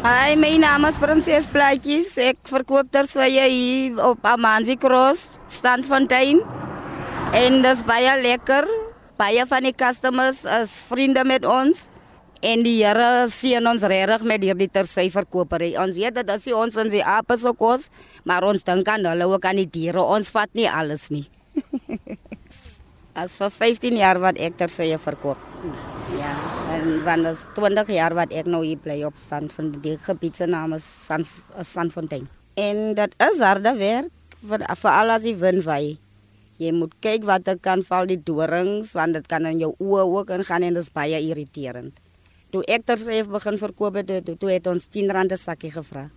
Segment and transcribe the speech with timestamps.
[0.00, 2.14] Hi, my naam is Prinses Plaatjies.
[2.24, 6.38] Ek verkoop terswye hier op Amanzi Cross, Standfontein.
[7.36, 8.64] En dis baie lekker.
[9.20, 11.90] Baie van die customers is vriende met ons.
[12.40, 15.74] En die Here seën ons regtig met hierdie terswy verkopery.
[15.76, 17.90] Ons weet dat as ons ons die ape se kos,
[18.24, 20.00] maar ons dink aan hulle ook aan die diere.
[20.00, 21.26] Ons vat nie alles nie.
[23.20, 25.44] As vir 15 jaar wat ek terswy verkoop.
[26.16, 26.32] Ja,
[26.80, 30.38] en van is 20 jaar wat ek nou hier bly op stand van die gebied
[30.38, 31.26] se naam is San
[31.66, 32.28] Sanfontein.
[32.56, 34.08] En dat is harde werk
[34.48, 35.98] vir vir al as die wind waai.
[36.60, 40.06] Jy moet kyk wat er kan val die dorings want dit kan in jou oë
[40.08, 42.00] ook ingaan en dit is baie irriterend.
[42.50, 46.08] Toe ek terswyf begin verkoop het, toe, toe het ons 10 rand 'n sakkie gevra.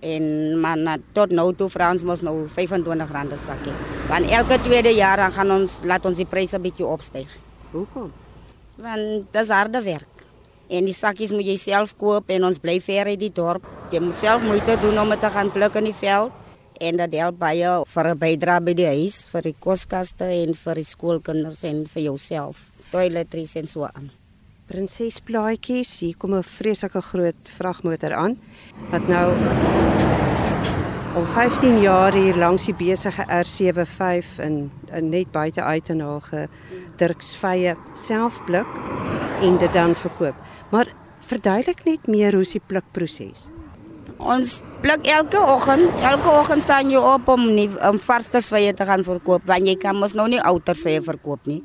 [0.00, 3.74] En maar na, tot nou toe vra ons mos nou 25 rand 'n sakkie.
[4.08, 7.28] Want elke tweede jaar dan gaan ons laat ons die pryse bietjie opstyg.
[7.72, 8.21] Hoekom?
[8.82, 10.24] Want dis harde werk.
[10.72, 13.66] En die sakkies moet jy self koop en ons bly ver uit die dorp.
[13.92, 16.32] Jy moet self moeite doen om dit te gaan pluk in die veld
[16.82, 20.74] en dit help baie vir 'n bydrae by die huis, vir die koskaste en vir
[20.74, 22.72] die skoolkinders en vir jouself.
[22.90, 24.10] Toiletries en so aan.
[24.66, 28.36] Prinses Plaatjies, hier kom 'n vreeslike groot vragmotor aan
[28.90, 29.28] wat nou
[31.14, 36.22] om 15 jaar hier langs die besige R75 in, in net buite uit en haar
[36.24, 38.68] gedruksvye self pluk
[39.44, 40.36] en dit dan verkoop.
[40.70, 40.88] Maar
[41.28, 43.50] verduidelik net meer hoe se plukproses.
[44.16, 48.86] Ons pluk elke oggend, elke oggend staan jy op om nie om varsste swye te
[48.88, 51.60] gaan verkoop want jy kan mos nou nie ouer swye verkoop nie.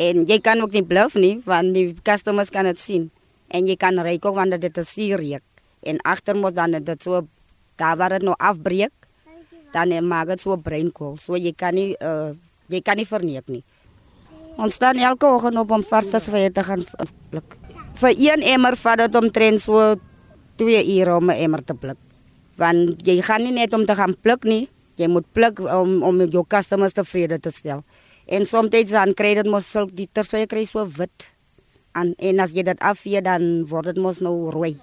[0.00, 3.10] En jy kan ook nie bluff nie want die customers kan dit sien.
[3.52, 5.44] En jy kan ry ook want dit is suurreek.
[5.84, 7.26] En agter mos dan dit so
[7.80, 8.92] daar waar dit nou afbreek,
[9.72, 11.16] dan maak dit so breinkool.
[11.16, 12.32] So jy kan nie uh,
[12.70, 13.62] jy kan nie verneek nie.
[14.60, 16.04] Ons staan elke oggend op om vir
[16.52, 16.84] te gaan
[17.30, 17.56] pluk.
[18.00, 19.96] Vir een emmer vat dit omtrent so
[20.56, 21.98] 2 ure om 'n emmer te pluk.
[22.56, 26.20] Want jy gaan nie net om te gaan pluk nie, jy moet pluk om om
[26.28, 27.84] jou customers tevrede te stel.
[28.26, 31.34] En soms dan kry dit mos sulk die terswy kry so wit.
[31.94, 34.76] En en as jy dit afvee dan word dit mos nou rooi.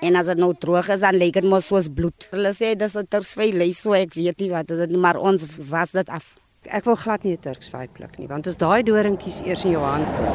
[0.00, 2.24] En as dit nou droog is dan lyk dit mos soos bloed.
[2.32, 5.44] Hulle sê dis 'n terswy lys so ek weet nie wat dit is maar ons
[5.68, 6.36] was dit af.
[6.64, 9.84] Ek wil glad nie 'n Turksvy pluk nie, want as daai doringkies eers in jou
[9.84, 10.32] hand kom.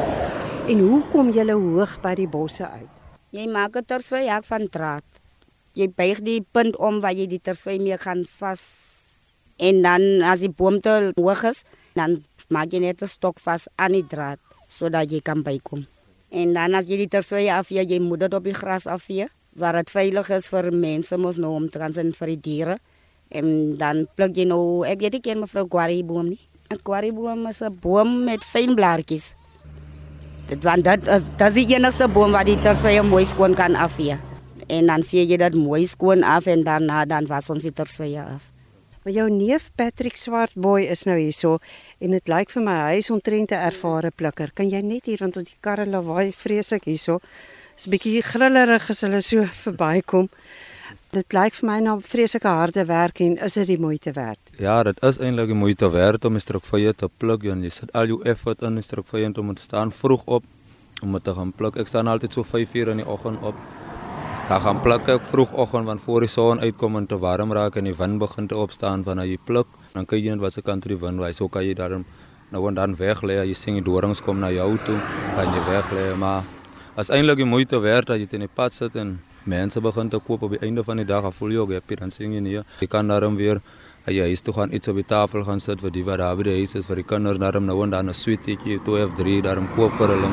[0.68, 2.90] En hoe kom jy hoog by die bosse uit?
[3.32, 5.04] Jy maak 'n terswy jak van draad.
[5.74, 8.62] Jy buig die punt om waar jy die terswy mee gaan vas.
[9.58, 13.68] En dan as die boom te hoog is, dan maak jy net 'n stok vas
[13.76, 14.38] aan die draad
[14.68, 15.86] sodat jy kan bykom.
[16.30, 19.28] En dan as jy die terswy afvee, jy moet dit op die gras afvee
[19.58, 22.76] waar dit veilig is vir mense mos nou om te gaan sien vir die diere.
[23.28, 26.40] En dan pluk jy nou, ek weet nie ken mevrou Quarry boom nie.
[26.70, 29.34] 'n Quarry boom is 'n boom met fyn blaartjies.
[30.48, 33.74] Dit want dit is dit is die enigste boom wat die terswy mooi skoon kan
[33.74, 34.18] afvee.
[34.68, 38.16] En dan vee jy dit mooi skoon af en daarna dan was ons die terswy
[38.18, 38.52] af.
[39.04, 41.58] Maar jou neef Patrick Swartboy is nou hierso
[42.02, 44.50] en dit lyk vir my hy is omtrent 'n ervare plukker.
[44.54, 47.20] Kan jy net hier want ons die karre lawaai vreeslik hierso.
[47.76, 50.30] Is bietjie grillerig as hulle so verbykom.
[51.12, 54.40] Dit lyk vir my na vreeslike harde werk en is dit die moeite werd?
[54.56, 57.92] Ja, dit is eintlik die moeite werd om 'n strokvye te pluk en jy sit
[57.92, 60.44] al jou effort in 'n strokvye om te staan vroeg op
[61.02, 61.76] om dit te gaan pluk.
[61.76, 63.54] Ek staan altyd so 5 uur in die oggend op.
[64.48, 67.84] Dan gaan pluk ek vroegoggend want voor die son uitkom en te warm raak en
[67.84, 70.82] die wind begin te opstaan wanneer jy pluk, dan kyk jy net wat se kant
[70.82, 71.36] die wind wys.
[71.36, 72.04] So kan jy daarom
[72.50, 73.44] nou dan weg lê.
[73.44, 74.98] Jy sien die dorings kom na jou toe,
[75.34, 76.55] kan jy weg maar
[76.96, 80.18] as eintlik die moeite werd dat jy in die pad sit en mense begin te
[80.18, 82.56] koop op die einde van die dag, voel jy ook happy dan sien jy nie.
[82.80, 83.60] Jy kan daarom weer
[84.06, 86.46] jy huis toe gaan iets op die tafel gaan sit vir die wat daar by
[86.48, 89.42] die huis is vir die kinders daarom nou en dan 'n sweetie, twee of drie
[89.42, 90.30] daarom koop vir hulle.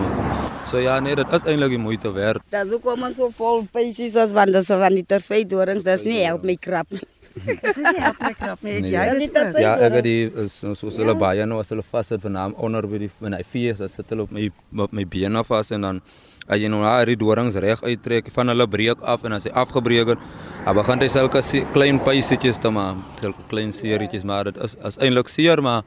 [0.65, 2.41] So ja, nee, dit is eintlik die moeite werd.
[2.49, 6.23] Dis hoekom ons so vol pieces as want dis van die terswy dorings, dis nie
[6.23, 7.01] help my krap nie.
[7.33, 8.75] Dis nie my krap nie.
[8.81, 8.91] Nee.
[8.91, 9.47] Jy Ja, dit ook?
[9.47, 12.55] is- Ja, ek het die so so hulle baie nou as hulle vas sit vanaand
[12.57, 15.71] onder by die van hy vier, dan sit hulle op my op my bene vas
[15.71, 16.01] en dan
[16.47, 19.51] as jy nou daar die dorings reg uittrek, van hulle breek af en as hy
[19.51, 20.19] afgebreek het,
[20.65, 21.41] dan begin hy sulke
[21.73, 25.83] klein pysetjies te maak, sulke klein serietjies, maar dit is is eintlik seer maar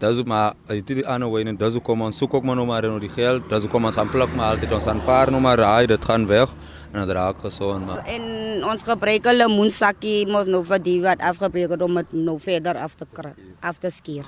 [0.00, 2.56] Dis ook maar as jy die wy en dis ook kom ons soek ook maar
[2.56, 5.30] nou maar nou die geld, dis ook kom ons aan pluk maar altyd ons aanvaar
[5.30, 6.48] nou maar raai dit gaan weg
[6.92, 11.20] en dit raak gesond maar En ons gebruik 'n lemoensakkie mos nou vir die wat
[11.20, 14.24] afgebreek het om dit nou verder af te kry, af te skeer.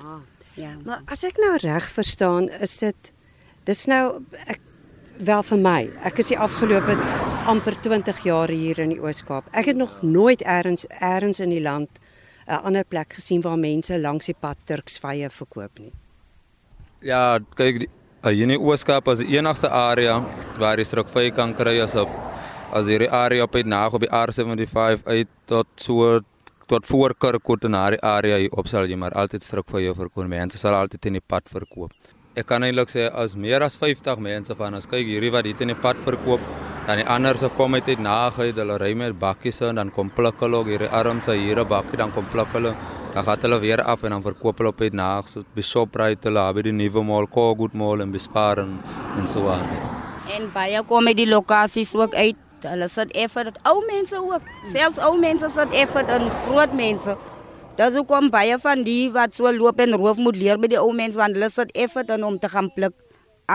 [0.54, 0.76] Ja.
[0.84, 3.12] Maar as ek nou reg verstaan, is dit
[3.64, 4.60] dis nou ek
[5.18, 5.90] wel vir my.
[6.04, 6.96] Ek is die afgelope
[7.46, 9.44] amper 20 jaar hier in die Oos-Kaap.
[9.52, 11.88] Ek het nog nooit eers eers in die land
[12.48, 15.92] 'n ander plek gesien waar mense langs die pad Turksvye verkoop nie.
[17.00, 17.88] Ja, kyk die-
[18.22, 20.22] hier in die Ooskaap is die enigste area
[20.58, 22.08] waar jy strokvy kan kry as op
[22.72, 26.20] as hierdie area op die nag op die R75 uit tot so
[26.72, 29.94] tot voor Kirkwood en daai area hier op sal jy maar altyd struk vir jou
[29.98, 30.28] verkoop.
[30.28, 31.92] Mense sal altyd in die pad verkoop.
[32.32, 35.60] Ek kan eintlik sê as meer as 50 mense van ons kyk hierdie wat hier
[35.60, 36.40] in die pad verkoop,
[36.86, 40.08] dan die ander se kom uit nag uit, hulle ry met bakkies en dan kom
[40.08, 42.74] pluk hulle hierdie arms hier 'n bakkie dan kom pluk hulle.
[43.12, 46.28] Dan gaan hulle weer af en dan verkoop hulle op uit nag so by Shoprite,
[46.28, 48.80] hulle by die nuwe mall, Cogood Mall en Bespar en,
[49.26, 49.68] so aan.
[50.32, 52.41] En baie kom uit die lokasies ook uit.
[52.68, 57.16] Hulle sit effe dat ou mense ook, selfs ou mense sit effe en groot mense.
[57.76, 60.92] Dis hoekom baie van die wat so loop en roof moet leer by die ou
[60.92, 62.94] mense want hulle sit dan om te gaan pluk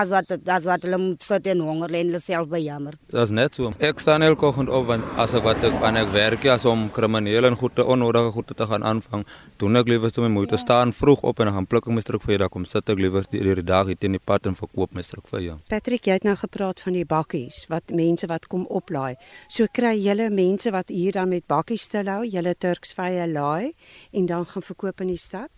[0.01, 2.97] as wat as wat hulle moet sit en honger en hulle self bejammer.
[3.13, 3.71] Dis net so.
[3.89, 6.87] Ek staan elke oggend op want as ek wat ek aan ek werk ja om
[6.93, 9.25] kriminele en goede onnodige goede te gaan aanvang,
[9.61, 12.03] doen ek liewer toe my moeite staan vroeg op en dan gaan pluk ek my
[12.05, 14.57] struk vir jou, kom sit ek liewer die, die dag hier teen die pad en
[14.57, 15.57] verkoop my struk vir jou.
[15.69, 19.15] Patrick, jy het nou gepraat van die bakkies wat mense wat kom oplaai.
[19.49, 23.73] So kry julle mense wat hier dan met bakkies te hou, julle Turksvye laai
[24.13, 25.51] en dan gaan verkoop in die stad?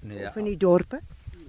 [0.00, 1.02] Nee, of in die dorpe?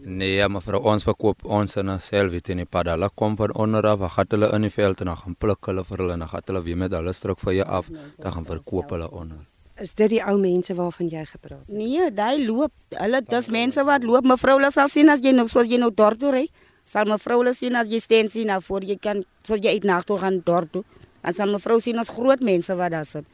[0.03, 2.89] Nee, maar vir ons verkoop ons in self weet in die pad.
[2.89, 5.83] Hulle kom van onder af, gaan hulle in die veld en dan gaan pluk hulle
[5.85, 8.45] vir hulle en dan gaan hulle weer met hulle struk vir jou af, dan gaan
[8.45, 9.45] verkoop hulle onder.
[9.81, 11.69] Is dit die ou mense waarvan jy gepraat het?
[11.73, 12.73] Nee, daai loop.
[12.93, 14.27] Hulle dis mense wat loop.
[14.29, 16.43] Mevrou, hulle sal sien as jy nou soos jy nou dorp toe ry.
[16.85, 19.87] Sal mevrou hulle sien as jy staan sien nou voor jy kan soos jy uit
[19.89, 20.83] nag toe gaan dorp toe.
[21.21, 23.25] Dan sal mevrou sien as groot mense wat daar sit.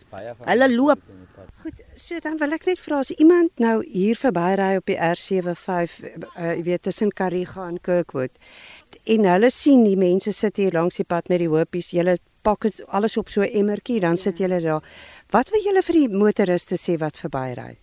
[0.45, 1.03] Hulle loop.
[1.63, 4.97] Goed, so dan wil ek net vra as iemand nou hier verby ry op die
[5.01, 5.95] R75,
[6.37, 8.37] uh, jy weet tussen Kariga en Kirkwood
[9.09, 12.67] en hulle sien die mense sit hier langs die pad met die hoopies, julle pak
[12.67, 14.83] dit alles op so 'n emmertjie, dan sit julle daar.
[15.31, 17.73] Wat wil julle vir die motoriste sê wat verby ry?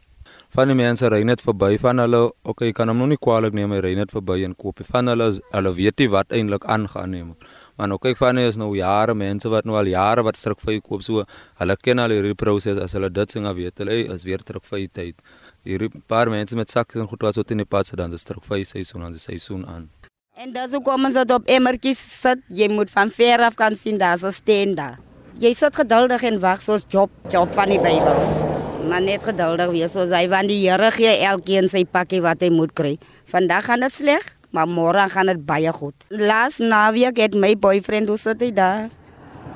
[0.55, 3.55] Van die mense ry net verby van hulle, okay, jy kan hom nog nie kwaliek
[3.55, 4.81] neem, hy ry net verby en koop.
[4.87, 7.25] Van hulle hulle weet nie wat eintlik aangaan nie.
[7.25, 7.37] Maar
[7.76, 11.03] nou kyk van is nou jare mense wat nou al jare wat struk vir koop
[11.03, 11.25] so.
[11.59, 14.87] Hulle ken al hierdie proses as hulle dit sing weet hulle is weer terug vir
[14.87, 15.15] tyd.
[15.65, 18.25] Hierdie paar mense met sakke en goed wat so in die pad sit dan is
[18.25, 19.91] terug vir seisoen die seisoen aan.
[20.37, 22.41] En dan so kom ons op emmertjies sit.
[22.49, 24.99] Jy moet van ver af kan sien daar's 'n steen daar.
[25.38, 28.19] Jy sit geduldig en wag soos job job van die Bybel.
[28.88, 32.50] Maar net geduldig wees soos hy van die Here gee elkeen sy pakkie wat hy
[32.50, 32.99] moet kry.
[33.26, 35.95] Vandag gaan dit sleg, maar môre gaan dit baie goed.
[36.09, 38.89] Laas naweek het my boyfriend hoe sit hy daar?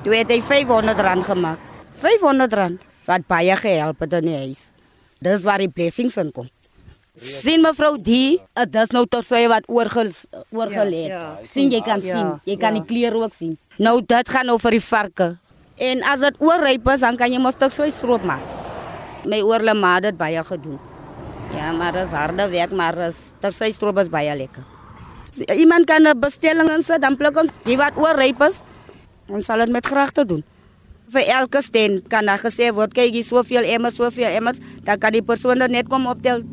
[0.03, 1.59] Toe het hy 500 rand gemaak.
[2.03, 4.69] 500 rand wat baie gehelp het in die huis.
[5.23, 6.47] Dis waar die blessings in kom.
[7.19, 10.05] Sien mevrou die, dit is nou tot so wat oorge
[10.55, 11.09] oorgelê.
[11.09, 12.79] Ja, ja, sien jy kan ja, sien, jy kan ja.
[12.79, 13.57] die klere ook sien.
[13.79, 15.29] Nou dit gaan nou vir die varke.
[15.79, 18.43] En as dit oorryp is, dan kan jy mos tot so stroop maak.
[19.27, 20.79] My oorle ma het baie gedoen.
[21.55, 24.78] Ja, maar dis harde werk, maar is tot so stroop is baie lekker.
[25.47, 28.63] Iemand kan 'n bestelling insit, dan pluk ons die wat oorryp is.
[29.29, 30.43] Ons sal dit met graagte doen.
[31.09, 35.11] Vir elke steen kan daar gesê word, kyk hier soveel emmers, soveel emmers, dan kan
[35.11, 36.43] die persoon net kom optel.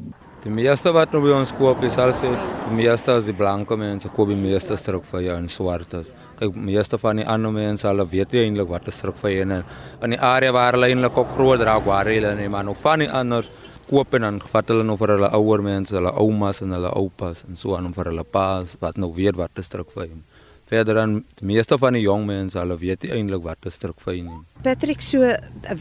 [0.46, 2.28] Die meeste wat nou by ons koop is al sê,
[2.68, 6.12] die meeste is die blanke mense koop die meeste struk vir jou en swartes.
[6.38, 9.58] Kyk, meeste van die ander mense hulle weet nie eintlik wat 'n struk vir hulle
[9.58, 9.64] is.
[10.02, 12.98] In die area waar hulle eintlik ook groot raak waar hulle nie, maar nou van
[12.98, 13.44] die ander
[13.88, 17.44] koop en dan vat hulle nou vir hulle ouer mense, hulle oumas en hulle oupas
[17.48, 20.22] en so aan vir hulle paas wat nou weet wat 'n struk vir hom.
[20.66, 24.00] Verder dan die meeste van die jong mense, hulle weet nie eintlik wat 'n struk
[24.00, 24.40] vir nie.
[24.62, 25.18] Patrick, so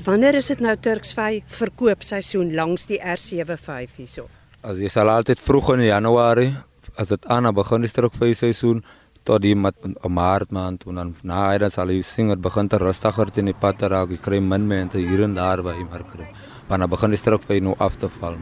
[0.05, 4.27] wanneer is dit nou Turksvy verkoopseisoen langs die R75 hierso?
[4.61, 6.53] As jy sal altyd vroeg in Januarie,
[6.97, 8.83] as dit aan begin die struk vir seisoen
[9.23, 9.75] tot die mat,
[10.07, 13.53] maart maand en dan na dit sal jy sien dit begin te rustiger teen die
[13.53, 14.09] pad te raak.
[14.09, 16.13] Jy kry min mense hier en daar by die mark
[16.67, 18.37] want dan begin die druk vir jou nou af te val.